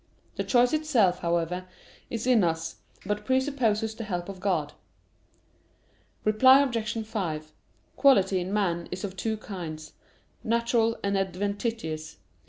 The 0.35 0.43
choice 0.43 0.73
itself, 0.73 1.19
however, 1.19 1.67
is 2.09 2.25
in 2.25 2.43
us, 2.43 2.77
but 3.05 3.23
presupposes 3.23 3.93
the 3.93 4.03
help 4.03 4.29
of 4.29 4.39
God. 4.39 4.73
Reply 6.23 6.63
Obj. 6.63 7.05
5: 7.05 7.51
Quality 7.97 8.39
in 8.39 8.51
man 8.51 8.89
is 8.89 9.03
of 9.03 9.15
two 9.15 9.37
kinds: 9.37 9.93
natural 10.43 10.97
and 11.03 11.15
adventitious. 11.15 12.17